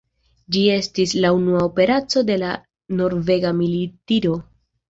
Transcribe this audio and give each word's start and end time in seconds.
Ĝi 0.53 0.61
estis 0.75 1.13
la 1.25 1.31
unua 1.41 1.61
operaco 1.69 2.25
de 2.31 2.39
la 2.45 2.57
norvega 3.03 3.55
militiro. 3.63 4.35